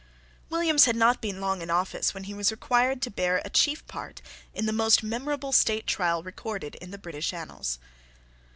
Williams 0.49 0.85
had 0.85 0.95
not 0.95 1.21
been 1.21 1.39
long 1.39 1.61
in 1.61 1.69
office 1.69 2.11
when 2.11 2.23
he 2.23 2.33
was 2.33 2.49
required 2.49 3.03
to 3.03 3.11
bear 3.11 3.39
a 3.45 3.51
chief 3.51 3.85
part 3.85 4.19
in 4.51 4.65
the 4.65 4.73
most 4.73 5.03
memorable 5.03 5.51
state 5.51 5.85
trial 5.85 6.23
recorded 6.23 6.73
in 6.81 6.89
the 6.89 6.97
British 6.97 7.31
annals. 7.33 7.77